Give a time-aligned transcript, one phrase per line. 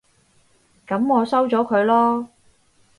[0.87, 2.25] 噉我收咗佢囉